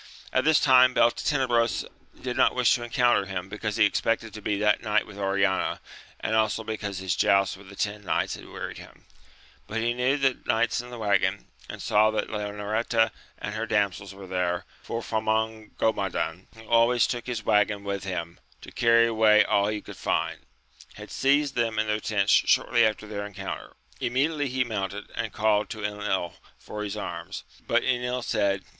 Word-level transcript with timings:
At 0.33 0.45
this 0.45 0.59
time 0.59 0.95
Beltenebros 0.95 1.85
did 2.19 2.35
not 2.35 2.55
wish 2.55 2.73
to 2.73 2.81
encounter 2.81 3.27
him, 3.27 3.49
because 3.49 3.75
he 3.77 3.85
expected 3.85 4.33
td 4.33 4.43
be 4.43 4.57
that 4.57 4.81
night 4.81 5.05
with 5.05 5.19
Oriana, 5.19 5.79
and 6.19 6.35
also 6.35 6.63
because 6.63 6.97
his 6.97 7.15
joust 7.15 7.55
with 7.55 7.69
the 7.69 7.75
ten 7.75 8.03
knights 8.03 8.33
had 8.33 8.47
wearied 8.49 8.79
him; 8.79 9.05
but 9.67 9.79
he 9.79 9.93
knew 9.93 10.17
the 10.17 10.39
knights 10.47 10.81
in 10.81 10.89
the 10.89 10.97
waggon, 10.97 11.45
and 11.69 11.83
saw 11.83 12.09
that 12.09 12.31
Leonoreta 12.31 13.11
and 13.37 13.53
her 13.53 13.67
damsels 13.67 14.11
were 14.11 14.25
there, 14.25 14.65
for 14.81 15.03
Famongomadan, 15.03 16.47
who 16.55 16.63
al 16.67 16.87
ways 16.87 17.05
took 17.05 17.27
his 17.27 17.45
waggon 17.45 17.83
with 17.83 18.03
him 18.03 18.39
to 18.61 18.71
carry 18.71 19.05
away 19.05 19.43
all 19.45 19.67
he 19.67 19.81
could 19.81 19.97
find, 19.97 20.39
had 20.95 21.11
seized 21.11 21.53
them 21.53 21.77
in 21.77 21.85
their 21.85 21.99
tents 21.99 22.31
shortly 22.31 22.83
after 22.87 23.05
their 23.05 23.23
encounter. 23.23 23.73
Immediately 23.99 24.49
he 24.49 24.63
mounted, 24.63 25.11
and 25.15 25.31
called 25.31 25.69
to 25.69 25.81
£nil 25.81 26.33
for 26.57 26.81
liis 26.81 26.99
arms: 26.99 27.43
but 27.67 27.83
Enil 27.83 28.23
said. 28.23 28.63